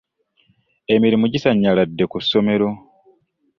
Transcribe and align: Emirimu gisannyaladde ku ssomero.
Emirimu 0.95 1.25
gisannyaladde 1.33 2.03
ku 2.11 2.17
ssomero. 2.23 2.69